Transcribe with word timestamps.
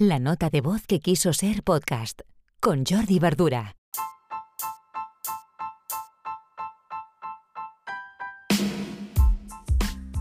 La 0.00 0.20
nota 0.20 0.48
de 0.48 0.60
voz 0.60 0.86
que 0.86 1.00
quiso 1.00 1.32
ser 1.32 1.64
podcast 1.64 2.20
con 2.60 2.84
Jordi 2.88 3.18
Verdura. 3.18 3.74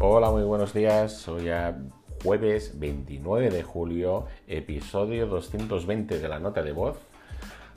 Hola, 0.01 0.31
muy 0.31 0.41
buenos 0.41 0.73
días. 0.73 1.27
Hoy 1.27 1.43
ya 1.43 1.77
jueves 2.23 2.79
29 2.79 3.51
de 3.51 3.61
julio, 3.61 4.25
episodio 4.47 5.27
220 5.27 6.17
de 6.17 6.28
la 6.28 6.39
nota 6.39 6.63
de 6.63 6.71
voz. 6.71 6.97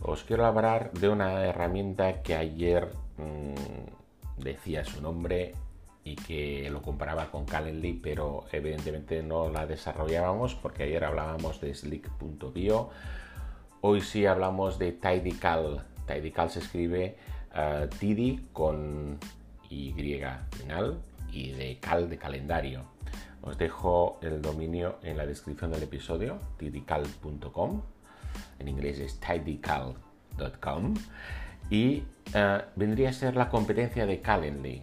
Os 0.01 0.25
quiero 0.25 0.46
hablar 0.46 0.93
de 0.93 1.11
una 1.11 1.45
herramienta 1.45 2.23
que 2.23 2.35
ayer 2.35 2.89
mmm, 3.19 4.43
decía 4.43 4.87
su 4.87 5.03
nombre 5.03 5.53
y 6.11 6.17
que 6.17 6.69
lo 6.71 6.83
comparaba 6.83 7.31
con 7.31 7.45
Calendly, 7.45 7.93
pero 7.93 8.45
evidentemente 8.51 9.23
no 9.23 9.49
la 9.49 9.67
desarrollábamos 9.67 10.57
porque 10.57 10.83
ayer 10.83 11.05
hablábamos 11.05 11.61
de 11.61 11.73
Slick.bio. 11.73 12.91
Hoy 13.80 14.01
sí 14.01 14.27
hablamos 14.27 14.77
de 14.81 14.91
Tidycal. 14.91 15.87
Tidycal 16.09 16.51
se 16.51 16.59
escribe 16.59 17.17
uh, 17.55 17.87
Tidy 17.87 18.48
con 18.53 19.20
Y 19.69 19.93
final 19.93 21.01
y 21.33 21.53
de 21.53 21.79
cal 21.79 22.11
de 22.11 22.19
calendario. 22.19 22.83
Os 23.42 23.56
dejo 23.56 24.19
el 24.20 24.42
dominio 24.42 24.98
en 25.05 25.17
la 25.17 25.27
descripción 25.27 25.70
del 25.70 25.84
episodio, 25.84 26.41
tidycal.com. 26.59 27.83
En 28.59 28.67
inglés 28.67 28.98
es 28.98 29.20
tidycal.com. 29.20 30.95
Y 31.70 32.03
uh, 32.34 32.62
vendría 32.75 33.11
a 33.11 33.12
ser 33.12 33.37
la 33.37 33.48
competencia 33.48 34.06
de 34.06 34.20
Calendly. 34.20 34.83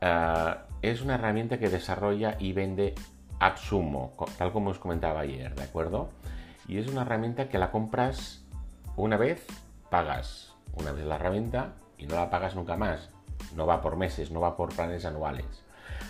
Uh, 0.00 0.54
es 0.80 1.02
una 1.02 1.16
herramienta 1.16 1.58
que 1.58 1.68
desarrolla 1.68 2.36
y 2.38 2.52
vende 2.52 2.94
Absumo, 3.40 4.14
tal 4.36 4.52
como 4.52 4.70
os 4.70 4.78
comentaba 4.78 5.20
ayer, 5.20 5.54
¿de 5.54 5.62
acuerdo? 5.62 6.08
Y 6.66 6.78
es 6.78 6.88
una 6.88 7.02
herramienta 7.02 7.48
que 7.48 7.58
la 7.58 7.70
compras 7.70 8.44
una 8.96 9.16
vez, 9.16 9.46
pagas 9.90 10.54
una 10.74 10.92
vez 10.92 11.04
la 11.04 11.16
herramienta 11.16 11.74
y 11.96 12.06
no 12.06 12.16
la 12.16 12.30
pagas 12.30 12.54
nunca 12.54 12.76
más. 12.76 13.10
No 13.54 13.66
va 13.66 13.80
por 13.80 13.96
meses, 13.96 14.30
no 14.30 14.40
va 14.40 14.56
por 14.56 14.74
planes 14.74 15.04
anuales. 15.04 15.46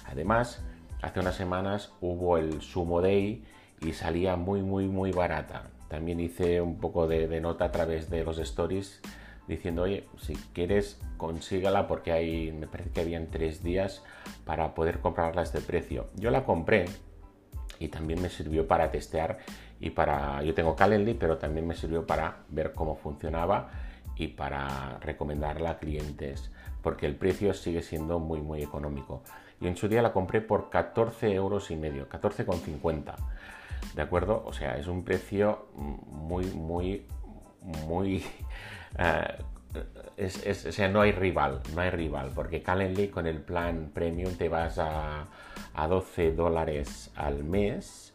Además, 0.07 0.63
hace 1.03 1.21
unas 1.21 1.37
semanas 1.37 1.93
hubo 2.01 2.39
el 2.39 2.63
Sumo 2.63 3.01
Day 3.01 3.45
y 3.81 3.93
salía 3.93 4.37
muy, 4.37 4.63
muy, 4.63 4.87
muy 4.87 5.13
barata. 5.13 5.65
También 5.89 6.21
hice 6.21 6.61
un 6.61 6.79
poco 6.79 7.07
de 7.07 7.41
nota 7.41 7.67
a 7.67 7.73
través 7.73 8.11
de 8.11 8.25
los 8.25 8.39
stories 8.39 9.01
diciendo, 9.49 9.83
oye, 9.83 10.05
si 10.19 10.35
quieres, 10.53 11.01
consígala 11.17 11.89
porque 11.89 12.13
hay, 12.13 12.53
me 12.53 12.67
parece 12.67 12.91
que 12.91 13.01
habían 13.01 13.29
tres 13.29 13.63
días 13.63 14.05
para 14.45 14.75
poder 14.75 15.01
comprarla 15.01 15.41
a 15.41 15.45
este 15.45 15.61
precio. 15.61 16.07
Yo 16.15 16.31
la 16.31 16.45
compré 16.45 16.85
y 17.79 17.89
también 17.89 18.21
me 18.21 18.29
sirvió 18.29 18.69
para 18.69 18.91
testear 18.91 19.39
y 19.81 19.91
para, 19.91 20.43
yo 20.43 20.55
tengo 20.55 20.77
Calendly, 20.77 21.15
pero 21.15 21.39
también 21.39 21.67
me 21.67 21.75
sirvió 21.75 22.07
para 22.07 22.39
ver 22.49 22.73
cómo 22.73 22.97
funcionaba 22.97 23.71
y 24.17 24.29
para 24.29 24.99
recomendarla 24.99 25.71
a 25.71 25.79
clientes, 25.79 26.51
porque 26.83 27.07
el 27.07 27.15
precio 27.15 27.55
sigue 27.55 27.83
siendo 27.83 28.19
muy, 28.19 28.41
muy 28.41 28.63
económico. 28.63 29.23
Y 29.61 29.67
en 29.67 29.77
su 29.77 29.89
día 29.89 30.03
la 30.03 30.13
compré 30.13 30.41
por 30.41 30.71
14 30.71 31.33
euros 31.33 31.71
y 31.71 31.77
medio, 31.77 32.09
14,50. 32.09 33.15
¿De 33.95 34.03
acuerdo? 34.03 34.43
O 34.45 34.53
sea, 34.53 34.77
es 34.77 34.89
un 34.89 35.05
precio 35.05 35.69
muy, 35.75 36.47
muy, 36.47 37.07
muy 37.87 38.25
Uh, 38.95 39.43
es, 40.17 40.45
es, 40.45 40.67
o 40.67 40.73
sea, 40.73 40.89
no 40.89 41.01
hay 41.01 41.13
rival, 41.13 41.61
no 41.75 41.81
hay 41.81 41.91
rival, 41.91 42.33
porque 42.35 42.63
Calendly 42.63 43.09
con 43.09 43.27
el 43.27 43.41
plan 43.41 43.91
premium 43.95 44.35
te 44.35 44.49
vas 44.49 44.79
a, 44.79 45.29
a 45.75 45.87
12 45.87 46.33
dólares 46.33 47.11
al 47.15 47.45
mes 47.45 48.13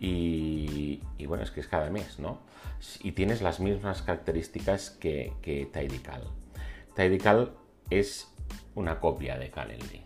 y, 0.00 1.00
bueno, 1.26 1.42
es 1.42 1.50
que 1.50 1.60
es 1.60 1.68
cada 1.68 1.90
mes, 1.90 2.18
¿no? 2.18 2.40
Y 3.02 3.12
tienes 3.12 3.42
las 3.42 3.60
mismas 3.60 4.02
características 4.02 4.90
que, 4.90 5.32
que 5.42 5.66
Tidycal. 5.66 6.22
Tidycal 6.94 7.52
es 7.90 8.32
una 8.74 9.00
copia 9.00 9.38
de 9.38 9.50
Calendly. 9.50 10.02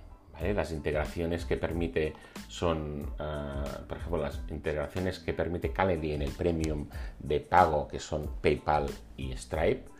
Las 0.54 0.72
integraciones 0.72 1.44
que 1.44 1.56
permite 1.56 2.14
son, 2.48 3.02
uh, 3.20 3.86
por 3.86 3.98
ejemplo, 3.98 4.20
las 4.20 4.40
integraciones 4.48 5.20
que 5.20 5.32
permite 5.32 5.72
Calendly 5.72 6.14
en 6.14 6.22
el 6.22 6.32
premium 6.32 6.88
de 7.20 7.38
pago, 7.40 7.86
que 7.86 8.00
son 8.00 8.28
PayPal 8.40 8.86
y 9.16 9.36
Stripe 9.36 9.91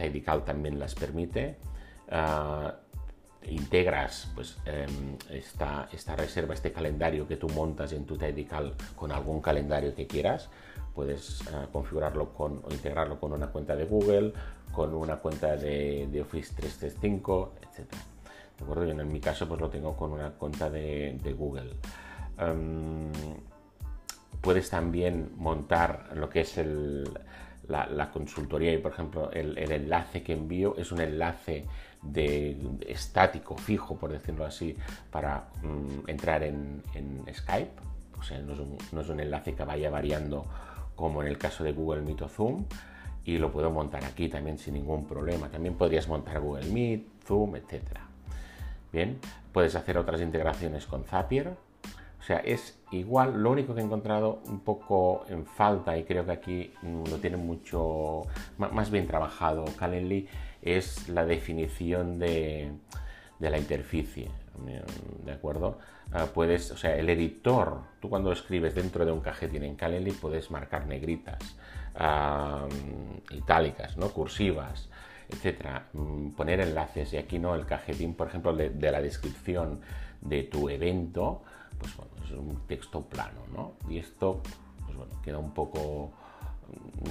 Tidycal 0.00 0.44
también 0.44 0.78
las 0.78 0.94
permite. 0.94 1.56
Uh, 2.10 2.70
integras 3.48 4.30
pues, 4.34 4.58
um, 4.66 5.16
esta, 5.30 5.88
esta, 5.92 6.16
reserva, 6.16 6.54
este 6.54 6.72
calendario 6.72 7.26
que 7.26 7.36
tú 7.36 7.48
montas 7.48 7.92
en 7.92 8.04
tu 8.04 8.16
Tidycal 8.16 8.74
con 8.96 9.12
algún 9.12 9.40
calendario 9.40 9.94
que 9.94 10.06
quieras. 10.06 10.48
Puedes 10.94 11.42
uh, 11.42 11.70
configurarlo 11.72 12.32
con, 12.32 12.62
o 12.64 12.72
integrarlo 12.72 13.20
con 13.20 13.32
una 13.32 13.48
cuenta 13.48 13.76
de 13.76 13.84
Google, 13.84 14.32
con 14.72 14.94
una 14.94 15.16
cuenta 15.16 15.56
de, 15.56 16.08
de 16.10 16.20
Office 16.20 16.52
365, 16.54 17.54
etc. 17.62 17.92
¿De 18.58 18.64
acuerdo? 18.64 18.84
Yo 18.84 19.00
en 19.00 19.12
mi 19.12 19.20
caso 19.20 19.48
pues 19.48 19.60
lo 19.60 19.70
tengo 19.70 19.96
con 19.96 20.12
una 20.12 20.30
cuenta 20.30 20.68
de, 20.68 21.34
Google. 21.36 21.76
Um, 22.38 23.10
puedes 24.40 24.68
también 24.70 25.32
montar 25.36 26.10
lo 26.14 26.28
que 26.28 26.40
es 26.40 26.58
el, 26.58 27.08
la, 27.70 28.10
consultoría 28.10 28.72
y, 28.72 28.78
por 28.78 28.92
ejemplo, 28.92 29.30
el, 29.32 29.56
enlace 29.56 30.22
que 30.22 30.32
envío 30.32 30.74
es 30.76 30.90
un 30.92 31.00
enlace 31.00 31.66
de, 32.02 32.56
estático, 32.88 33.56
fijo, 33.56 33.96
por 33.96 34.10
decirlo 34.10 34.44
así, 34.44 34.76
para 35.10 35.48
mm, 35.62 36.08
entrar 36.08 36.42
en, 36.42 36.82
Skype. 37.32 37.70
O 38.18 38.22
sea, 38.22 38.38
no 38.38 38.52
es, 38.52 39.08
un, 39.08 39.20
enlace 39.20 39.54
que 39.54 39.64
vaya 39.64 39.90
variando 39.90 40.44
como 40.96 41.22
en 41.22 41.28
el 41.28 41.38
caso 41.38 41.64
de 41.64 41.72
Google 41.72 42.02
Meet 42.02 42.22
o 42.22 42.28
Zoom. 42.28 42.64
Y 43.24 43.38
lo 43.38 43.52
puedo 43.52 43.70
montar 43.70 44.04
aquí 44.04 44.28
también 44.28 44.58
sin 44.58 44.74
ningún 44.74 45.06
problema. 45.06 45.48
También 45.48 45.74
podrías 45.74 46.08
montar 46.08 46.40
Google 46.40 46.66
Meet, 46.66 47.24
Zoom, 47.24 47.56
etc. 47.56 47.82
Bien, 48.92 49.18
puedes 49.52 49.76
hacer 49.76 49.96
otras 49.98 50.20
integraciones 50.20 50.86
con 50.86 51.04
Zapier, 51.04 51.54
o 52.20 52.22
sea, 52.22 52.36
es 52.38 52.78
igual, 52.90 53.42
lo 53.42 53.50
único 53.50 53.74
que 53.74 53.80
he 53.80 53.84
encontrado 53.84 54.42
un 54.44 54.60
poco 54.60 55.24
en 55.28 55.46
falta 55.46 55.96
y 55.96 56.04
creo 56.04 56.26
que 56.26 56.32
aquí 56.32 56.72
lo 56.82 57.16
tiene 57.16 57.38
mucho 57.38 58.24
más 58.58 58.90
bien 58.90 59.06
trabajado 59.06 59.64
Calendly 59.78 60.28
es 60.60 61.08
la 61.08 61.24
definición 61.24 62.18
de, 62.18 62.72
la 63.38 63.56
interficie, 63.56 64.30
¿de 65.24 65.32
acuerdo? 65.32 65.78
Ah, 66.12 66.26
puedes, 66.34 66.70
o 66.72 66.76
sea, 66.76 66.94
el 66.96 67.08
editor, 67.08 67.80
tú 68.00 68.10
cuando 68.10 68.32
escribes 68.32 68.74
dentro 68.74 69.06
de 69.06 69.12
un 69.12 69.20
cajetín 69.20 69.62
en 69.62 69.76
Calendly 69.76 70.12
puedes 70.12 70.50
marcar 70.50 70.86
negritas, 70.86 71.38
itálicas, 73.30 73.96
¿no? 73.96 74.10
Cursivas, 74.10 74.90
etcétera, 75.30 75.86
mm, 75.94 76.30
poner 76.32 76.60
enlaces 76.60 77.14
y 77.14 77.16
aquí 77.16 77.38
no, 77.38 77.54
el 77.54 77.64
cajetín, 77.64 78.14
por 78.14 78.28
ejemplo, 78.28 78.54
de 78.54 78.92
la 78.92 79.00
descripción 79.00 79.80
de 80.20 80.42
tu 80.42 80.68
evento, 80.68 81.42
pues 81.80 81.96
bueno, 81.96 82.12
es 82.24 82.30
un 82.32 82.66
texto 82.66 83.00
plano, 83.02 83.40
¿no? 83.52 83.72
Y 83.88 83.98
esto, 83.98 84.42
pues 84.84 84.96
bueno, 84.96 85.12
queda 85.22 85.38
un 85.38 85.52
poco, 85.52 86.12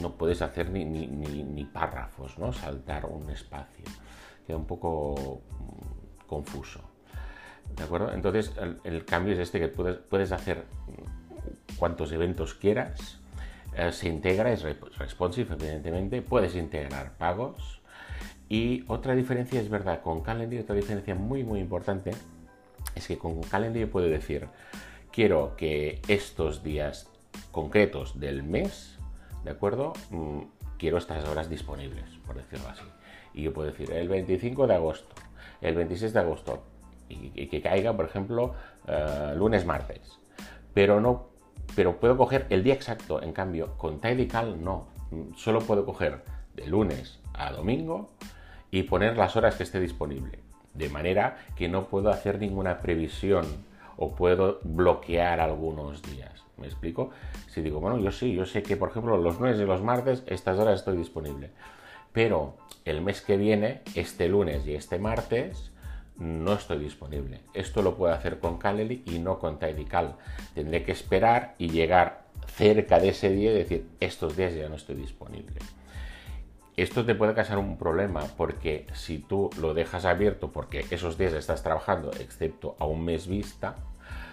no 0.01 0.13
puedes 0.13 0.41
hacer 0.41 0.69
ni, 0.69 0.85
ni, 0.85 1.65
párrafos, 1.65 2.37
¿no? 2.37 2.53
Saltar 2.53 3.05
un 3.05 3.29
espacio, 3.29 3.85
queda 4.45 4.57
un 4.57 4.65
poco 4.65 5.41
mm, 5.59 6.27
confuso. 6.27 6.81
¿De 7.75 7.83
acuerdo? 7.83 8.11
Entonces 8.13 8.53
el, 8.83 9.05
cambio 9.05 9.33
es 9.33 9.39
este 9.39 9.59
que 9.59 9.67
puedes, 9.67 9.97
puedes 9.97 10.31
hacer 10.31 10.65
cuantos 11.77 12.11
eventos 12.11 12.53
quieras, 12.53 13.19
eh, 13.75 13.91
se 13.91 14.09
integra, 14.09 14.51
es 14.51 14.63
responsive 14.97 15.53
evidentemente, 15.53 16.21
puedes 16.21 16.55
integrar 16.55 17.17
pagos 17.17 17.81
y 18.49 18.83
otra 18.87 19.13
diferencia 19.13 19.61
es 19.61 19.69
verdad, 19.69 20.01
con 20.01 20.21
Calendly 20.21 20.59
otra 20.59 20.75
diferencia 20.75 21.13
muy 21.13 21.43
muy 21.43 21.59
importante 21.59 22.11
es 22.95 23.07
que 23.07 23.17
con 23.17 23.41
Calendly 23.41 23.85
puedo 23.85 24.07
decir, 24.07 24.47
quiero 25.11 25.55
que 25.55 26.01
estos 26.07 26.63
días 26.63 27.09
concretos 27.51 28.19
del 28.19 28.43
mes, 28.43 28.97
¿de 29.43 29.51
acuerdo? 29.51 29.93
Mm, 30.09 30.41
quiero 30.77 30.97
estas 30.97 31.25
horas 31.27 31.49
disponibles, 31.49 32.05
por 32.25 32.35
decirlo 32.35 32.67
así. 32.69 32.83
Y 33.33 33.43
yo 33.43 33.53
puedo 33.53 33.69
decir 33.69 33.91
el 33.91 34.07
25 34.07 34.67
de 34.67 34.75
agosto, 34.75 35.15
el 35.61 35.75
26 35.75 36.13
de 36.13 36.19
agosto, 36.19 36.63
y, 37.09 37.47
que 37.47 37.61
caiga, 37.61 37.95
por 37.95 38.05
ejemplo, 38.05 38.53
eh, 38.87 39.33
lunes, 39.35 39.65
martes. 39.65 40.19
Pero 40.73 41.01
no, 41.01 41.29
pero 41.75 41.99
puedo 41.99 42.17
coger 42.17 42.45
el 42.49 42.63
día 42.63 42.75
exacto. 42.75 43.21
En 43.21 43.33
cambio, 43.33 43.77
con 43.77 43.99
Tidycal 43.99 44.63
no. 44.63 44.87
Solo 45.35 45.59
puedo 45.61 45.85
coger 45.85 46.23
de 46.55 46.67
lunes 46.67 47.19
a 47.33 47.51
domingo 47.51 48.11
y 48.69 48.83
poner 48.83 49.17
las 49.17 49.35
horas 49.35 49.55
que 49.55 49.63
esté 49.63 49.79
disponible 49.79 50.39
de 50.73 50.89
manera 50.89 51.37
que 51.55 51.67
no 51.67 51.87
puedo 51.87 52.09
hacer 52.09 52.39
ninguna 52.39 52.79
previsión 52.79 53.45
o 53.97 54.15
puedo 54.15 54.59
bloquear 54.63 55.39
algunos 55.39 56.01
días. 56.03 56.43
¿Me 56.57 56.67
explico? 56.67 57.11
Si 57.47 57.61
digo, 57.61 57.79
bueno, 57.79 57.97
yo 57.99 58.11
sí, 58.11 58.33
yo 58.33 58.45
sé 58.45 58.63
que 58.63 58.77
por 58.77 58.89
ejemplo 58.89 59.17
los 59.17 59.39
lunes 59.39 59.59
y 59.59 59.65
los 59.65 59.81
martes 59.81 60.23
estas 60.27 60.59
horas 60.59 60.79
estoy 60.79 60.97
disponible, 60.97 61.51
pero 62.11 62.55
el 62.85 63.01
mes 63.01 63.21
que 63.21 63.37
viene, 63.37 63.81
este 63.95 64.27
lunes 64.27 64.65
y 64.65 64.75
este 64.75 64.99
martes, 64.99 65.71
no 66.17 66.53
estoy 66.53 66.79
disponible. 66.79 67.39
Esto 67.53 67.81
lo 67.81 67.95
puedo 67.95 68.13
hacer 68.13 68.39
con 68.39 68.57
Calendly 68.57 69.03
y 69.05 69.19
no 69.19 69.39
con 69.39 69.57
Tidycal. 69.57 70.15
Tendré 70.53 70.83
que 70.83 70.91
esperar 70.91 71.55
y 71.57 71.69
llegar 71.69 72.23
cerca 72.47 72.99
de 72.99 73.09
ese 73.09 73.29
día 73.29 73.51
y 73.51 73.55
decir, 73.55 73.87
estos 73.99 74.35
días 74.35 74.53
ya 74.53 74.67
no 74.67 74.75
estoy 74.75 74.95
disponible. 74.95 75.59
Esto 76.81 77.05
te 77.05 77.15
puede 77.15 77.33
causar 77.33 77.57
un 77.57 77.77
problema 77.77 78.21
porque 78.37 78.87
si 78.93 79.19
tú 79.19 79.49
lo 79.59 79.73
dejas 79.73 80.05
abierto 80.05 80.51
porque 80.51 80.85
esos 80.89 81.17
días 81.17 81.33
estás 81.33 81.63
trabajando, 81.63 82.11
excepto 82.19 82.75
a 82.79 82.85
un 82.85 83.03
mes 83.03 83.27
vista, 83.27 83.75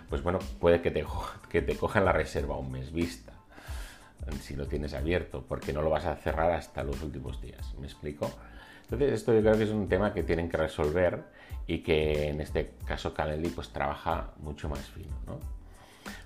pues 0.09 0.23
bueno, 0.23 0.39
puede 0.61 0.81
que 0.81 0.91
te, 0.91 1.05
que 1.49 1.63
te 1.63 1.77
cojan 1.77 2.05
la 2.05 2.13
reserva 2.13 2.55
a 2.55 2.59
un 2.59 2.71
mes 2.71 2.93
vista 2.93 3.33
si 4.41 4.57
lo 4.57 4.67
tienes 4.67 4.95
abierto, 4.95 5.45
porque 5.49 5.73
no 5.73 5.83
lo 5.83 5.91
vas 5.91 6.05
a 6.05 6.17
cerrar 6.17 6.53
hasta 6.53 6.83
los 6.83 7.03
últimos 7.03 7.41
días. 7.41 7.75
¿Me 7.79 7.87
explico? 7.87 8.31
Entonces, 8.83 9.13
esto 9.13 9.33
yo 9.33 9.41
creo 9.41 9.57
que 9.57 9.65
es 9.65 9.71
un 9.71 9.89
tema 9.89 10.13
que 10.13 10.23
tienen 10.23 10.49
que 10.49 10.57
resolver 10.57 11.25
y 11.67 11.79
que 11.79 12.29
en 12.29 12.41
este 12.41 12.73
caso 12.85 13.13
Calendly 13.13 13.51
pues 13.51 13.71
trabaja 13.71 14.31
mucho 14.39 14.69
más 14.69 14.81
fino. 14.81 15.13
¿no? 15.27 15.39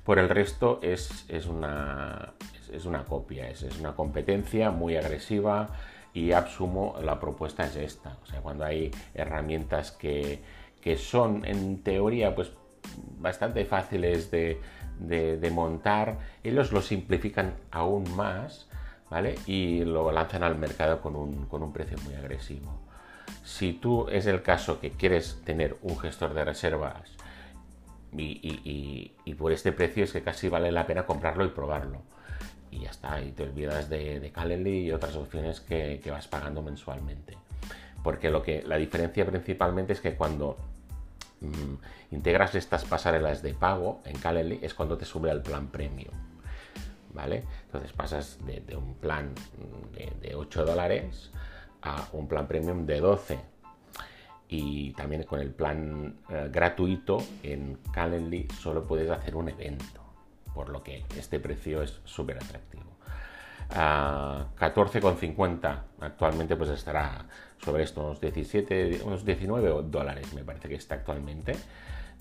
Por 0.04 0.18
el 0.18 0.28
resto 0.28 0.80
es, 0.82 1.24
es, 1.28 1.46
una, 1.46 2.34
es, 2.72 2.84
una 2.84 3.04
copia, 3.04 3.48
es, 3.48 3.62
es, 3.62 3.78
una 3.78 3.94
competencia 3.94 4.70
muy 4.70 4.96
agresiva 4.96 5.70
y 6.12 6.32
Absumo 6.32 6.96
la 7.02 7.20
propuesta 7.20 7.64
es 7.64 7.76
esta. 7.76 8.16
Cuando 8.42 8.64
hay 8.64 8.90
herramientas 9.14 9.92
que, 9.92 10.40
que 10.80 10.96
son 10.96 11.44
en 11.44 11.82
teoría 11.82 12.34
pues 12.34 12.52
bastante 13.18 13.64
fáciles 13.64 14.30
de, 14.30 14.60
de, 14.98 15.50
montar, 15.50 16.18
ellos 16.42 16.72
lo 16.72 16.82
simplifican 16.82 17.54
aún 17.70 18.14
más, 18.16 18.68
¿vale? 19.10 19.36
Y 19.46 19.84
lo 19.84 20.10
lanzan 20.12 20.42
al 20.42 20.56
mercado 20.56 21.00
con 21.00 21.16
un, 21.16 21.46
con 21.46 21.62
un 21.62 21.72
precio 21.72 21.96
muy 22.04 22.14
agresivo. 22.14 22.72
Si 23.44 23.72
tú 23.72 24.08
es 24.08 24.26
el 24.26 24.42
caso 24.42 24.80
que 24.80 24.90
quieres 24.90 25.40
tener 25.44 25.76
un 25.82 25.98
gestor 25.98 26.34
de 26.34 26.44
reservas 26.44 27.10
y, 28.16 29.34
por 29.38 29.52
este 29.52 29.72
precio 29.72 30.04
es 30.04 30.12
que 30.12 30.22
casi 30.22 30.48
vale 30.48 30.72
la 30.72 30.86
pena 30.86 31.06
comprarlo 31.06 31.44
y 31.44 31.48
probarlo. 31.48 32.02
Y 32.70 32.80
ya 32.80 32.90
está, 32.90 33.20
y 33.20 33.32
te 33.32 33.42
olvidas 33.42 33.88
de, 33.88 34.20
de 34.20 34.30
Calendly 34.30 34.86
y 34.86 34.92
otras 34.92 35.16
opciones 35.16 35.60
que, 35.60 36.00
que 36.02 36.10
vas 36.10 36.28
pagando 36.28 36.62
mensualmente. 36.62 37.36
Porque 38.02 38.30
lo 38.30 38.42
que, 38.42 38.62
la 38.62 38.76
diferencia 38.76 39.26
principalmente 39.26 39.92
es 39.92 40.00
que 40.00 40.14
cuando 40.14 40.56
Mm, 41.40 41.76
integras 42.10 42.54
estas 42.54 42.84
pasarelas 42.84 43.42
de 43.42 43.54
pago 43.54 44.02
en 44.04 44.18
Calendly 44.18 44.58
es 44.62 44.74
cuando 44.74 44.98
te 44.98 45.06
sube 45.06 45.30
al 45.30 45.42
plan 45.42 45.68
premium. 45.68 46.12
¿Vale? 47.14 47.44
Entonces 47.66 47.92
pasas 47.92 48.38
de, 48.46 48.76
un 48.76 48.94
plan 48.94 49.34
de, 50.20 50.34
8 50.34 50.64
dólares 50.64 51.30
a 51.82 52.06
un 52.12 52.28
plan 52.28 52.46
premium 52.46 52.86
de 52.86 53.00
12. 53.00 53.38
Y 54.48 54.92
también 54.92 55.22
con 55.24 55.40
el 55.40 55.50
plan 55.50 56.16
eh, 56.28 56.48
gratuito 56.52 57.18
en 57.42 57.78
Calendly 57.92 58.48
solo 58.60 58.84
puedes 58.86 59.10
hacer 59.10 59.34
un 59.34 59.48
evento, 59.48 60.00
por 60.54 60.70
lo 60.70 60.82
que 60.82 61.04
este 61.16 61.40
precio 61.40 61.82
es 61.82 62.00
súper 62.04 62.36
atractivo. 62.36 62.90
14,50 63.70 65.82
actualmente 66.00 66.56
pues 66.56 66.70
estará 66.70 67.24
sobre 67.64 67.84
esto, 67.84 68.00
unos 68.00 68.20
17, 68.20 69.02
unos 69.04 69.24
19 69.24 69.82
dólares 69.84 70.34
me 70.34 70.42
parece 70.42 70.68
que 70.68 70.74
está 70.74 70.96
actualmente, 70.96 71.54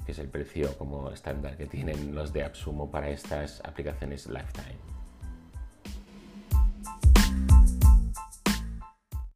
que 0.05 0.11
es 0.11 0.19
el 0.19 0.27
precio 0.27 0.77
como 0.77 1.09
estándar 1.11 1.57
que 1.57 1.65
tienen 1.65 2.13
los 2.13 2.31
de 2.33 2.43
Absumo 2.43 2.91
para 2.91 3.09
estas 3.09 3.61
aplicaciones 3.65 4.27
Lifetime. 4.27 4.98